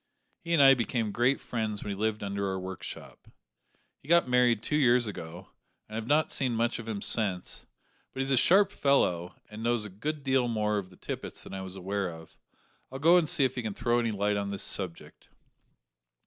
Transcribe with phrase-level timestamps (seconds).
[0.39, 3.27] He and I became great friends when he lived under our workshop.
[3.99, 5.49] He got married two years ago,
[5.87, 7.67] and I have not seen much of him since,
[8.11, 11.53] but he's a sharp fellow, and knows a good deal more of the Tippets than
[11.53, 12.35] I was aware of.
[12.91, 15.29] I'll go and see if he can throw any light on this subject."